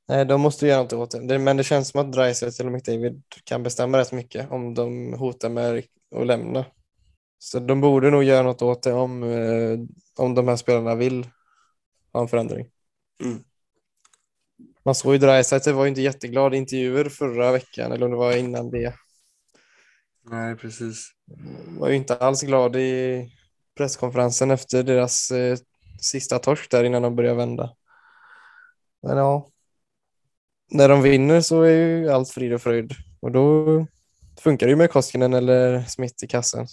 [0.07, 1.39] Nej, de måste göra något åt det.
[1.39, 5.49] Men det känns som att Dreisaitl och McDavid kan bestämma rätt mycket om de hotar
[5.49, 5.83] med
[6.15, 6.65] att lämna.
[7.39, 9.79] Så de borde nog göra något åt det om, eh,
[10.17, 11.27] om de här spelarna vill
[12.13, 12.67] ha en förändring.
[13.23, 13.43] Mm.
[14.85, 18.17] Man såg ju Dreisaitl var ju inte jätteglad i intervjuer förra veckan, eller om det
[18.17, 18.93] var innan det.
[20.29, 21.11] Nej, precis.
[21.79, 23.29] Var ju inte alls glad i
[23.77, 25.57] presskonferensen efter deras eh,
[26.01, 27.75] sista torsk där innan de började vända.
[29.03, 29.51] Men ja,
[30.71, 33.65] när de vinner så är ju allt frid och fröjd och då
[34.39, 36.67] funkar det ju med Koskinen eller Smith i kassen.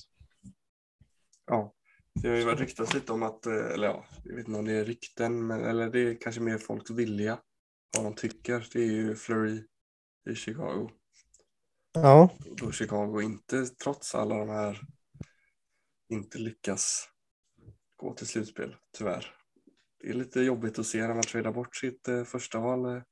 [1.47, 1.75] Ja,
[2.15, 4.65] det har ju varit ryktats lite om att, eh, eller ja, jag vet inte om
[4.65, 7.39] det är rykten, men, eller det är kanske mer folks vilja,
[7.97, 8.69] vad de tycker.
[8.73, 9.65] Det är ju Fleury
[10.31, 10.91] i Chicago.
[11.93, 14.81] Ja, Då Chicago inte, trots alla de här,
[16.09, 17.09] inte lyckas
[17.97, 19.40] gå till slutspel, tyvärr.
[20.01, 23.03] Det är lite jobbigt att se när man tradar bort sitt eh, första val eh,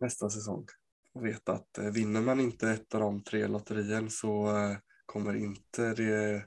[0.00, 0.66] nästa säsong.
[1.14, 4.52] Och veta att eh, vinner man inte ett av de tre lotterien så
[5.06, 6.44] kommer inte det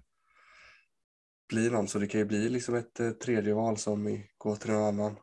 [1.50, 1.88] bli någon.
[1.88, 5.18] Så det kan ju bli liksom ett tredje val som går till någon annan.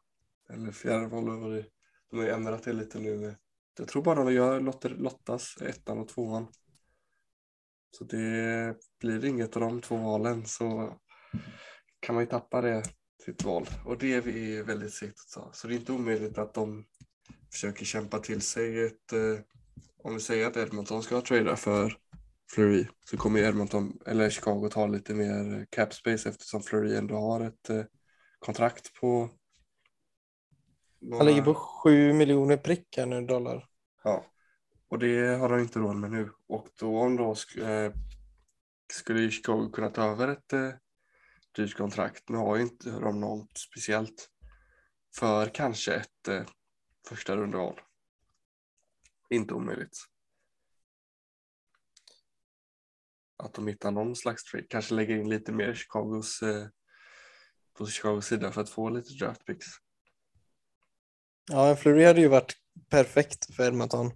[0.50, 1.28] Eller fjärde val.
[1.28, 1.66] eller det-
[2.10, 3.36] De har ju ändrat det lite nu.
[3.78, 6.46] Jag tror bara de gör lotter, lottas ettan och tvåan.
[7.90, 10.98] Så det blir inget av de två valen så
[12.00, 12.82] kan man ju tappa det
[13.24, 13.66] sitt val.
[13.84, 15.50] Och det är vi väldigt segt att ta.
[15.52, 16.84] Så det är inte omöjligt att de
[17.52, 19.40] försöker kämpa till sig ett, eh,
[20.04, 21.96] om vi säger att Edmonton ska trada för
[22.54, 27.40] Fleury så kommer Edmonton, eller Chicago ta lite mer cap space eftersom Fleury ändå har
[27.40, 27.84] ett eh,
[28.38, 29.30] kontrakt på
[31.12, 33.66] han ligger på 7 miljoner prick här nu dollar.
[34.04, 34.24] Ja,
[34.88, 36.30] och det har de inte råd med nu.
[36.48, 37.30] Och då om då
[37.62, 37.92] eh,
[38.92, 40.70] skulle Chicago kunna ta över ett eh,
[41.58, 42.28] dyrt kontrakt.
[42.28, 44.30] Nu har ju inte de något speciellt
[45.16, 46.42] för kanske ett eh,
[47.08, 47.80] första rundeval.
[49.30, 49.96] Inte omöjligt.
[53.36, 54.66] Att de hittar någon slags trade.
[54.68, 56.66] Kanske lägger in lite mer Chicagos, eh,
[57.78, 59.66] på Chicagos sida för att få lite draft picks.
[61.50, 62.54] Ja, en Fleury hade ju varit
[62.90, 64.12] perfekt för Edmonton.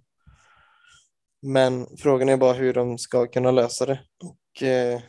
[1.41, 4.05] Men frågan är bara hur de ska kunna lösa det.
[4.23, 5.01] Och eh,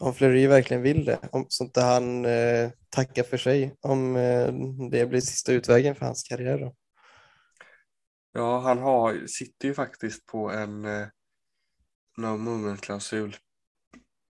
[0.00, 4.52] om Fleury verkligen vill det, om, så inte han eh, tackar för sig om eh,
[4.90, 6.58] det blir sista utvägen för hans karriär.
[6.58, 6.74] Då.
[8.32, 11.06] Ja, han har, sitter ju faktiskt på en eh,
[12.16, 13.36] no movement-klausul.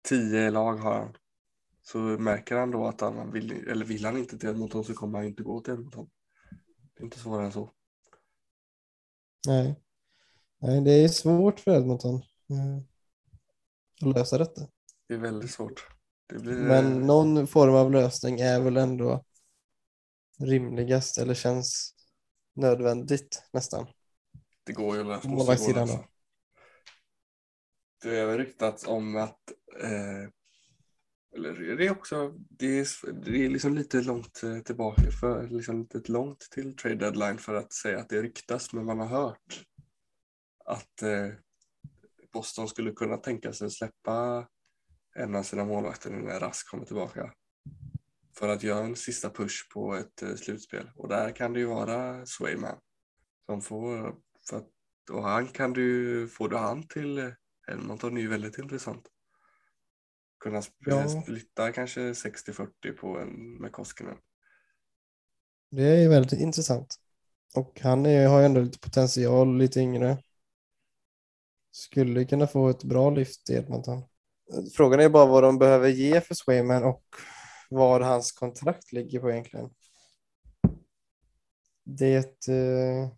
[0.09, 1.17] Tio lag har han.
[1.83, 5.19] Så märker han då att han vill, eller vill han inte till Edmonton så kommer
[5.19, 6.11] han inte gå till Edmonton.
[6.95, 7.71] Det är inte svårare än så.
[9.47, 9.77] Nej.
[10.59, 12.15] Nej, det är svårt för Edmonton
[12.51, 12.83] eh,
[14.09, 14.69] att lösa detta.
[15.11, 15.87] Det är väldigt svårt.
[16.29, 19.25] Blir, Men eh, någon form av lösning är väl ändå
[20.39, 21.95] rimligast eller känns
[22.55, 23.87] nödvändigt nästan.
[24.65, 25.29] Det går ju att lösa.
[25.87, 26.05] På.
[28.03, 30.29] Det är väl ryktats om att eh,
[31.37, 35.89] eller det är också det är, det är liksom lite långt eh, tillbaka för liksom
[35.95, 39.65] lite långt till trade deadline för att säga att det ryktas men man har hört
[40.65, 41.29] att eh,
[42.33, 44.49] Boston skulle kunna tänka sig släppa
[45.15, 47.33] en av sina målvakter när Rask kommer tillbaka
[48.39, 51.67] för att göra en sista push på ett eh, slutspel och där kan det ju
[51.67, 52.79] vara Swayman
[53.47, 54.15] som får
[54.49, 54.69] för att,
[55.13, 57.29] och han kan du får du han till eh,
[57.73, 59.09] Edmonton är ju väldigt intressant.
[60.39, 61.09] Kunna Ja.
[61.09, 64.17] splitta kanske 60-40 på en med Koskinen.
[65.71, 66.97] Det är väldigt intressant.
[67.55, 70.23] Och han är, har ju ändå lite potential, lite yngre.
[71.71, 74.03] Skulle kunna få ett bra lyft i Edmonton.
[74.77, 77.05] Frågan är bara vad de behöver ge för Swayman och
[77.71, 79.71] vad hans kontrakt ligger på egentligen.
[81.85, 83.09] Det, eh,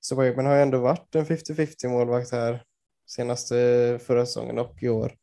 [0.00, 2.64] Swayman har ju ändå varit en 50-50 målvakt här
[3.06, 3.54] senaste
[4.02, 5.16] förra säsongen och i år.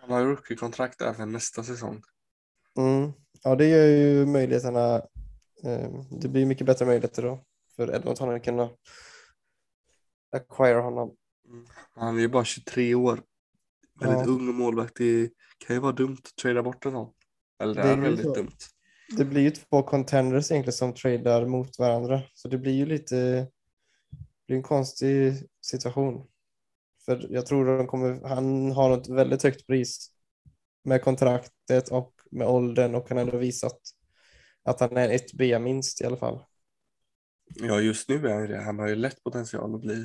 [0.00, 2.02] Han har ju rookie-kontrakt även nästa säsong.
[2.78, 3.12] Mm.
[3.42, 4.94] Ja, det gör ju möjligheterna.
[5.64, 7.44] Eh, det blir mycket bättre möjligheter då
[7.76, 8.70] för Edmonton att kunna
[10.32, 11.16] acquire honom.
[11.94, 13.22] Han är ju bara 23 år.
[14.02, 14.32] Väldigt Ja.
[14.32, 14.96] ung målvakt.
[14.96, 15.30] Det
[15.66, 17.12] kan ju vara dumt att trada bort en sån.
[17.62, 18.34] Eller det, Det är väldigt så.
[18.34, 18.56] dumt.
[19.16, 23.16] Det blir ju två contenders egentligen som tradar mot varandra, så det blir ju lite
[23.16, 26.26] det blir en konstig situation.
[27.04, 30.08] För jag tror de kommer, han har ett väldigt högt pris
[30.84, 33.80] med kontraktet och med åldern och han har ändå visat
[34.64, 36.44] att han är ett B minst i alla fall.
[37.54, 38.62] Ja, just nu är han det.
[38.62, 40.04] Han har ju lätt potential att bli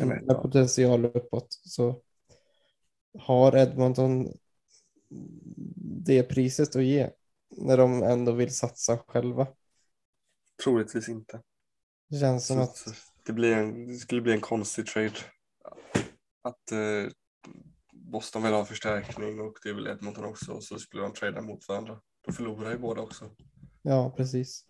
[0.00, 0.06] etta.
[0.06, 2.02] med potential uppåt så
[3.18, 4.28] har Edmonton
[6.06, 7.10] det priset att ge
[7.50, 9.46] när de ändå vill satsa själva.
[10.64, 11.42] Troligtvis inte.
[12.08, 15.14] Det känns som Så att att det, blir en, det skulle bli en konstig trade.
[16.42, 17.12] Att eh,
[17.92, 21.68] Boston vill ha förstärkning och det vill Edmonton också och så skulle de trada mot
[21.68, 22.00] varandra.
[22.26, 23.30] Då förlorar ju båda också.
[23.82, 24.64] Ja, precis.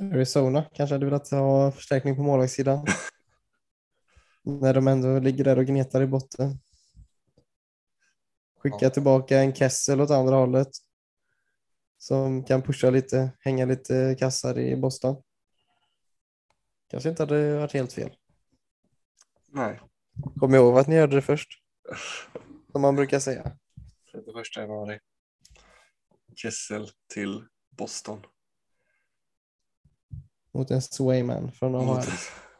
[0.00, 2.86] Arizona kanske hade velat ha förstärkning på målvaktssidan.
[4.46, 6.58] När de ändå ligger där och gnetar i botten.
[8.58, 8.90] Skicka Ja.
[8.90, 10.68] tillbaka en Kessel åt andra hållet.
[11.98, 15.22] Som kan pusha lite, hänga lite kassar i Boston.
[16.88, 18.16] Kanske inte hade varit helt fel.
[19.48, 19.80] Nej.
[20.40, 21.48] Kom ihåg att ni hörde det först.
[22.72, 23.56] Som man brukar säga.
[24.12, 25.00] 31 januari.
[26.34, 28.26] Kessel till Boston.
[30.52, 32.04] Mot en Swayman från AHL.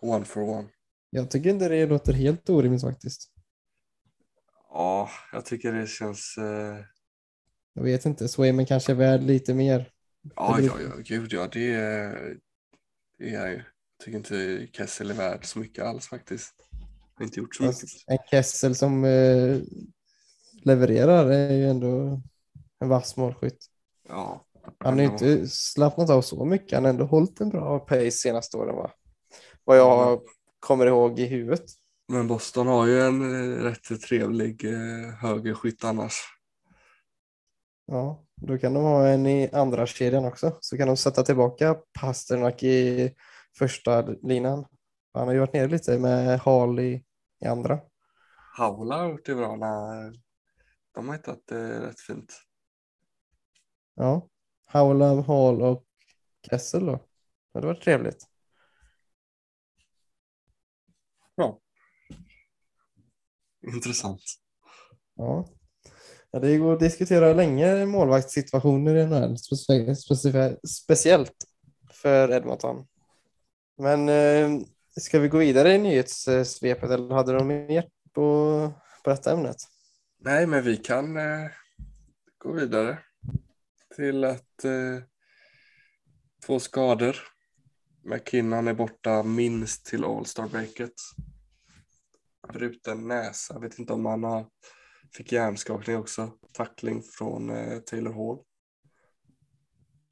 [0.01, 0.68] One for one.
[1.16, 3.31] Jag tycker inte det låter helt orimligt faktiskt.
[4.70, 6.37] Ja, jag tycker det känns...
[6.38, 6.79] Eh,
[7.74, 9.90] Jag vet inte, Swayman kanske är värd lite mer.
[10.37, 12.37] ja, ja, ja, gud ja, det är,
[13.18, 13.55] det är jag.
[13.55, 13.62] Jag
[14.05, 16.55] tycker inte Kessel är värd så mycket alls faktiskt.
[17.14, 17.88] Har inte gjort så mycket.
[18.07, 19.59] En Kessel som eh,
[20.64, 22.20] levererar är ju ändå
[22.79, 23.66] en vass målskytt.
[24.09, 24.46] Ja.
[24.79, 26.72] Han har ju inte slappnat av så mycket.
[26.72, 28.90] Han har ändå hållit en bra pace senaste åren va?
[29.64, 30.20] Vad jag
[30.66, 31.64] kommer ihåg i huvudet.
[32.09, 36.12] Men Boston har ju en eh, rätt trevlig eh, högerskytt annars.
[37.87, 40.59] Ja, då kan de ha en i andra kedjan också.
[40.61, 43.11] Så kan de sätta tillbaka Pasternak i
[43.59, 44.64] första linan.
[45.14, 47.05] Han har ju varit nere lite med Hall i,
[47.44, 47.81] i andra.
[48.57, 50.12] Haula har gjort det bra när
[50.94, 52.33] de har hittat det rätt fint.
[53.94, 54.29] Ja,
[54.72, 55.85] Howlam, Hall och
[56.50, 56.92] Kessel då.
[56.92, 58.36] Det hade varit trevligt.
[63.66, 64.22] Intressant.
[65.16, 65.48] Ja.
[66.31, 71.35] ja, det går att diskutera länge målvaktssituationer i speci- specif- speciellt
[71.90, 72.87] för Edmonton.
[73.79, 74.66] Men eh,
[75.00, 78.72] ska vi gå vidare i nyhetssvepet eller hade de mer på,
[79.05, 79.57] på detta ämnet?
[80.18, 81.50] Nej, men vi kan eh,
[82.38, 82.98] gå vidare
[83.96, 85.02] till att eh,
[86.46, 87.16] två skador.
[88.05, 90.92] McKinnon är borta minst till All-Star-breaket.
[92.52, 93.54] Bruten näsa.
[93.54, 94.46] Jag vet inte om han har,
[95.16, 96.32] fick hjärnskakning också.
[96.52, 98.44] Tackling från eh, Taylor Hall.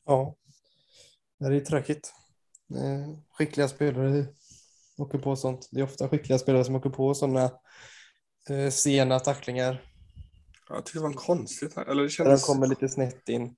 [0.07, 0.37] Ja,
[1.39, 2.15] det är tråkigt.
[3.39, 4.27] Skickliga spelare
[4.97, 5.69] åker på sånt.
[5.73, 7.51] Det är ofta skickliga spelare som åker på sådana
[8.51, 9.83] eh, sena tacklingar.
[10.69, 11.77] Jag tyckte det var en konstigt.
[11.77, 13.57] Eller det Där kändes, kommer lite snett in.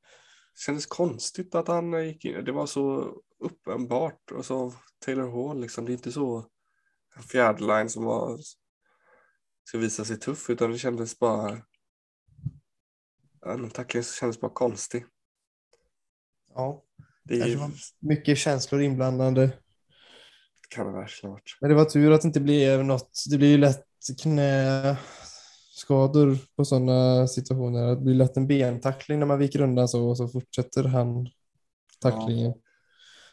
[0.67, 2.45] kändes konstigt att han eh, gick in.
[2.45, 4.31] Det var så uppenbart.
[4.31, 4.73] Och så
[5.05, 5.85] Taylor Hall liksom.
[5.85, 6.47] Det är inte så
[7.17, 8.39] en fjärde line som var,
[9.69, 10.51] ska visa sig tuff.
[10.51, 11.59] Utan det kändes bara.
[13.41, 15.05] Ja, tacklingen kändes bara konstig.
[16.55, 16.83] Ja,
[17.25, 19.51] Det kanske var mycket känslor inblandade.
[20.69, 21.59] kan det verkligen varit.
[21.61, 23.25] Men det var tur att det inte blev något.
[23.31, 23.85] Det blir ju lätt
[24.23, 27.87] knäskador på sådana situationer.
[27.89, 31.29] Det blir lätt en bentackling när man viker undan så och så fortsätter han
[32.01, 32.55] tacklingen.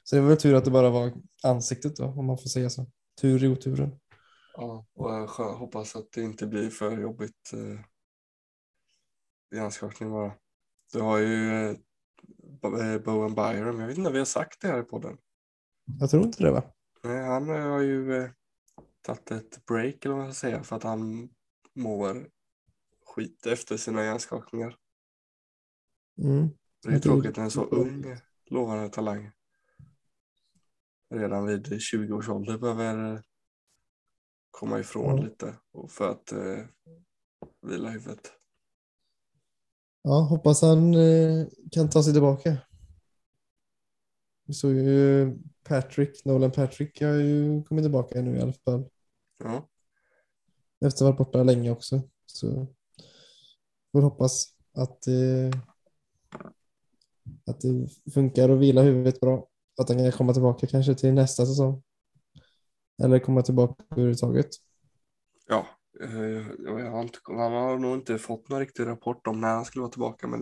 [0.03, 2.69] Så det var väl tur att det bara var ansiktet då, om man får säga
[2.69, 2.87] så.
[3.21, 3.99] Tur i oturen.
[4.53, 7.79] Ja, och jag hoppas att det inte blir för jobbigt eh,
[9.57, 10.33] i anskakning bara.
[10.93, 11.77] Du har ju eh,
[12.61, 15.17] Bo- Bowen Byron, jag vet inte om vi har sagt det här i podden.
[15.99, 16.63] Jag tror inte det va?
[17.03, 18.29] Nej, han eh, har ju eh,
[19.01, 21.29] tagit ett break eller vad man ska säga för att han
[21.75, 22.29] mår
[23.05, 24.77] skit efter sina hjärnskakningar.
[26.17, 26.49] Mm.
[26.83, 29.31] Det är tråkigt när en så ung lovande talang
[31.09, 33.19] redan vid 20 års ålder behöver eh,
[34.53, 35.23] komma ifrån Ja.
[35.23, 36.57] lite och för att eh,
[37.61, 38.31] vila huvudet.
[40.01, 42.57] Ja, hoppas han eh, kan ta sig tillbaka.
[44.45, 48.85] Vi såg ju Patrick, Nolan Patrick har ju kommit tillbaka nu i alla fall.
[49.43, 49.69] Ja,
[50.85, 52.01] Efter att ha varit borta länge också.
[52.25, 52.67] Så
[53.91, 55.59] får hoppas att, eh,
[57.45, 59.47] att det funkar och vila huvudet bra.
[59.81, 61.83] Att han kan komma tillbaka kanske till nästa säsong.
[63.03, 64.49] Eller komma tillbaka överhuvudtaget.
[65.47, 65.67] ja.
[66.01, 69.65] eh, jag har inte, han har nog inte fått någon riktig rapport om när han
[69.65, 70.39] skulle vara tillbaka men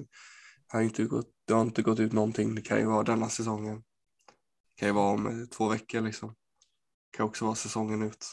[0.67, 2.55] han har inte gått, det har inte gått ut någonting.
[2.55, 3.75] Det kan ju vara denna säsongen.
[3.75, 6.29] Det kan ju vara om eh, två veckor liksom.
[6.29, 8.25] Det kan också vara säsongen ut.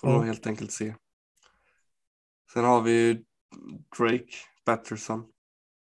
[0.00, 0.94] Får nog helt enkelt se.
[2.52, 3.24] Sen har vi
[3.98, 5.24] Drake Patterson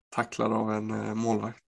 [0.09, 1.63] tacklad av en eh, målvakt.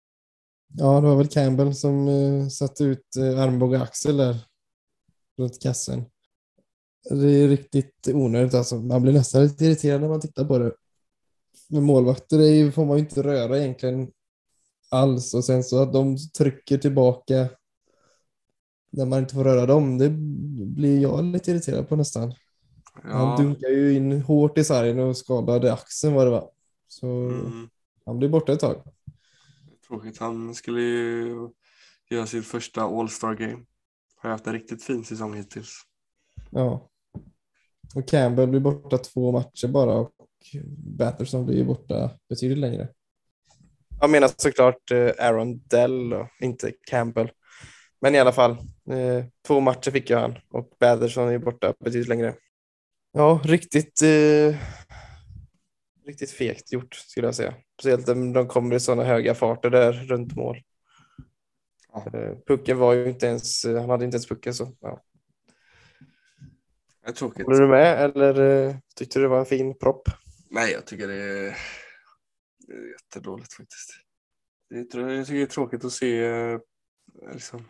[0.73, 4.46] Ja, det var väl Campbell som eh, satte ut eh, armbåge axel där
[5.37, 6.05] runt kassen.
[7.09, 8.75] Det är riktigt onödigt alltså.
[8.75, 10.71] Man blir nästan lite irriterad när man tittar på det.
[11.69, 14.11] Men målvakter är får man ju inte röra egentligen
[14.91, 17.49] alls och sen så att de trycker tillbaka
[18.89, 20.09] när man inte får röra dem, det
[20.65, 22.33] blir jag lite irriterad på nästan.
[22.93, 26.51] Han Ja, dunkar ju in hårt i sargen och skadade axeln vad det var.
[26.87, 27.69] Så mm,
[28.05, 28.83] han blir borta ett tag.
[29.87, 30.17] tråkigt.
[30.17, 31.49] Han skulle ju
[32.09, 33.65] göra sitt första All-Star game.
[34.17, 35.81] Har haft en riktigt fin säsong hittills.
[36.51, 36.89] Ja.
[37.95, 40.11] Och Campbell blir borta två matcher bara och
[40.97, 42.87] Batterson blir borta betydligt längre.
[43.99, 47.31] Jag menar såklart eh, Aaron Dell och inte Campbell.
[48.01, 48.51] Men i alla fall,
[48.91, 52.35] eh, två matcher fick ju han och Batterson är borta betydligt längre.
[53.13, 54.55] Ja, riktigt, eh,
[56.07, 57.53] riktigt fegt gjort skulle jag säga.
[57.79, 60.61] Speciellt om de kommer i sådana höga farter där runt mål.
[62.13, 64.77] Eh, Pucken var ju inte ens, han hade inte ens pucken så.
[64.79, 65.03] Ja.
[67.01, 67.45] Det är tråkigt.
[67.45, 70.09] Håller du med eller eh, tyckte du det var en fin propp?
[70.49, 71.57] Nej, jag tycker det är,
[72.67, 73.89] det är jättedåligt faktiskt.
[74.69, 76.59] Jag tycker det är tråkigt att se eh,
[77.33, 77.65] liksom,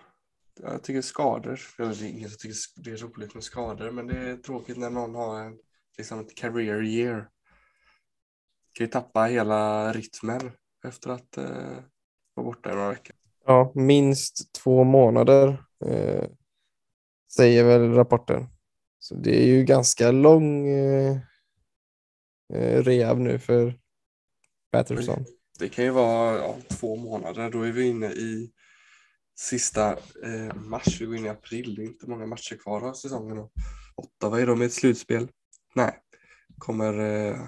[0.60, 4.08] jag tycker skador, eller det är ingen som tycker det är roligt med skador, men
[4.08, 5.58] det är tråkigt när någon har en,
[5.98, 7.30] liksom ett career year.
[8.74, 10.52] Kan ju tappa hela rytmen
[10.86, 11.80] efter att eh,
[12.34, 13.16] vara borta i några veckor.
[13.48, 16.26] Ja, minst två månader eh,
[17.36, 18.48] säger väl rapporten.
[19.00, 21.18] Så det är ju ganska lång eh,
[22.54, 23.80] eh, rehab nu för
[24.72, 25.26] Patterson.
[25.60, 28.52] Det kan ju vara ja, två månader, då är vi inne i
[29.40, 29.92] sista
[30.24, 33.38] eh, mars, vi går in i april, det är inte många matcher kvar av säsongen.
[33.38, 33.52] Och
[33.96, 35.28] åtta, vad är de i ett slutspel?
[35.76, 36.00] Nej,
[36.58, 37.40] kommer, eh,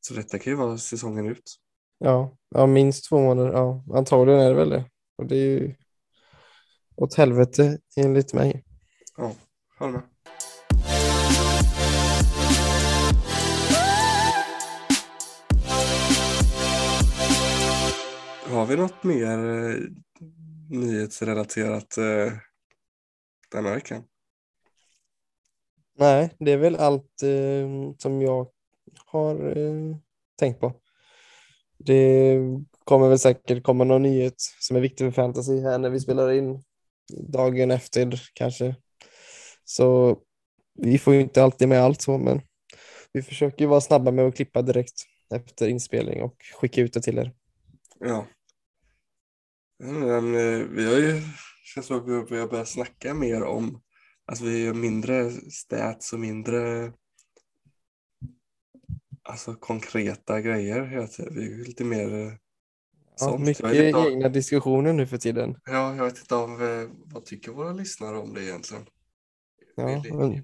[0.00, 1.56] så detta kan ju vara säsongen ut.
[1.98, 3.52] Ja, ja, minst två månader.
[3.52, 4.84] Ja, antagligen är det väl det.
[5.16, 5.74] Och det är ju
[6.96, 8.64] åt helvete enligt mig.
[9.16, 9.32] Ja,
[9.78, 10.02] håller med.
[18.52, 19.76] Har vi något mer eh,
[20.70, 22.32] nyhetsrelaterat eh,
[23.52, 24.04] denna veckan?
[25.98, 28.46] Nej, det är väl allt eh, som jag
[29.06, 29.96] har eh,
[30.38, 30.80] tänkt på.
[31.78, 32.38] Det
[32.84, 36.32] kommer väl säkert komma någon nyhet som är viktig för fantasy här när vi spelar
[36.32, 36.62] in
[37.16, 38.76] dagen efter kanske.
[39.64, 40.18] Så
[40.74, 42.40] vi får ju inte alltid med allt så, men
[43.12, 45.04] vi försöker ju vara snabba med att klippa direkt
[45.34, 47.32] efter inspelning och skicka ut det till er.
[48.00, 48.26] Ja.
[49.78, 51.20] Men, eh, vi har ju,
[51.74, 53.82] känns som att vi har börjat snacka mer om,
[54.26, 56.92] alltså vi gör mindre stats och mindre
[59.22, 60.80] alltså konkreta grejer.
[61.30, 62.32] Vi är lite mer eh,
[63.20, 65.56] Ja, mycket om- egna diskussioner nu för tiden.
[65.64, 68.86] Ja, jag vet inte om eh, vad tycker våra lyssnare om det egentligen?
[69.76, 70.42] Ja, vill, men, ni,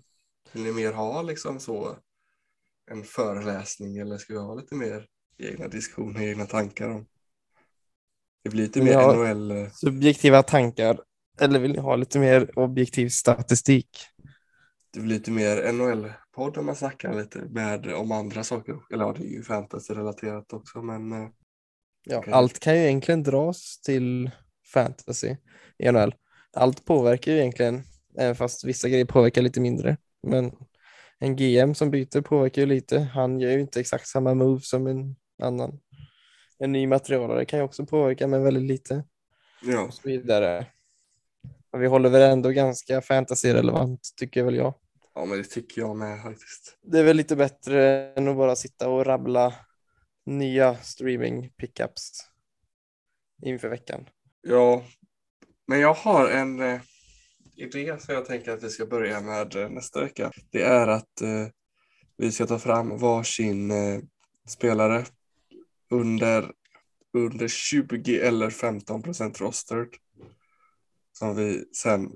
[0.53, 1.97] vill ni mer ha liksom så
[2.91, 5.07] en föreläsning eller ska vi ha lite mer
[5.39, 7.07] egna diskussioner, egna tankar om?
[8.45, 9.51] Det blir lite mer jag- NHL.
[9.51, 11.01] eh, Subjektiva tankar.
[11.41, 13.99] Eller vill ni ha lite mer objektiv statistik?
[14.91, 18.81] Det blir lite mer NHL-podd om man snackar lite med om andra saker.
[18.91, 21.29] Eller ja, det är ju fantasy-relaterat också, men eh,
[22.05, 22.24] Ja.
[22.26, 24.30] Allt kan ju egentligen dras till
[24.72, 25.36] fantasy
[25.78, 26.14] i NHL.
[26.53, 27.82] Allt påverkar ju egentligen,
[28.18, 29.96] även fast vissa grejer påverkar lite mindre.
[30.22, 30.53] Men
[31.18, 32.99] en GM som byter påverkar ju lite.
[33.01, 35.80] Han gör ju inte exakt samma move som en annan.
[36.59, 39.05] En ny materialare kan ju också påverka, men väldigt lite.
[39.62, 39.80] ja.
[39.82, 40.66] Och så vidare.
[41.72, 44.74] Och vi håller väl ändå ganska fantasy-relevant, tycker väl jag.
[45.14, 46.78] ja, men det tycker jag med faktiskt.
[46.82, 49.55] Det är väl lite bättre än att bara sitta och rabbla
[50.29, 52.29] nya streaming pickups
[53.43, 54.09] inför veckan.
[54.41, 54.85] Ja,
[55.66, 56.81] men jag har en eh,
[57.57, 60.33] idé som jag tänker att vi ska börja med eh, nästa vecka.
[60.51, 61.47] Det är att eh,
[62.16, 64.01] vi ska ta fram varsin eh,
[64.49, 65.05] spelare
[65.91, 66.53] under,
[67.12, 69.89] under 20 eller 15 procent rostered.
[71.12, 72.12] Som vi sen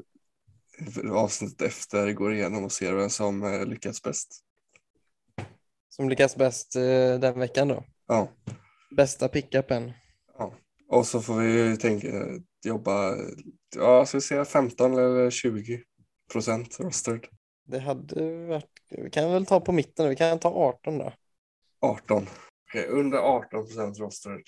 [1.04, 4.40] i avsnittet efter går igenom och ser vem som eh, lyckats bäst.
[5.88, 7.84] Som lyckas bäst eh, den veckan då.
[8.12, 8.28] Ja.
[8.96, 9.92] Bästa pickupen.
[10.88, 12.08] Och så får vi tänka
[12.64, 13.16] jobba,
[13.76, 15.82] ja, ska vi säga 15 eller 20
[16.32, 17.26] procent rostered.
[17.64, 21.12] Det hade varit, vi kan väl ta på mitten, vi kan ta 18 då.
[21.80, 22.26] 18.
[22.68, 24.42] Okej, under 18 procent rostered.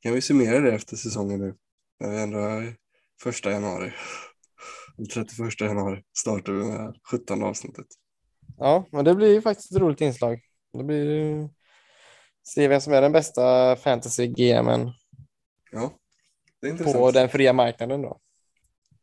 [0.00, 1.54] Kan vi summera det efter säsongen nu?
[2.00, 2.76] När vi ändå är
[3.22, 3.92] första januari.
[4.96, 7.86] Den 31 januari startar vi med 17 avsnittet.
[8.56, 10.40] Ja, men det blir ju faktiskt ett roligt inslag.
[10.72, 11.48] Det blir ju
[12.54, 14.92] se vem som är den bästa fantasy GMen
[15.70, 15.92] Ja,
[16.84, 18.20] på den fria marknaden då.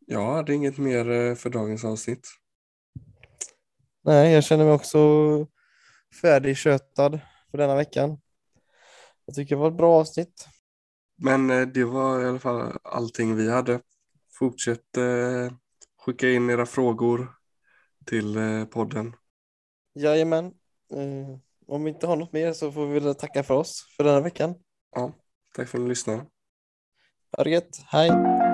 [0.08, 2.28] Jag hade inget mer eh, för dagens avsnitt.
[4.04, 5.00] Nej, jag känner mig också
[6.22, 7.20] färdigkötad
[7.52, 8.18] för denna veckan.
[9.26, 10.48] Jag tycker det var ett bra avsnitt.
[11.18, 13.80] Men eh, det var i alla fall allting vi hade.
[14.39, 15.54] Fortsätt eh,
[15.98, 17.32] skicka in era frågor
[18.06, 19.16] till eh, podden.
[19.93, 20.46] Jajamän.
[20.93, 24.03] Eh, om vi inte har något mer så får vi väl tacka för oss för
[24.03, 24.55] denna veckan.
[25.55, 26.26] Tack för att ni lyssnade.
[27.38, 27.82] Ha det gött.
[27.88, 28.45] Hej!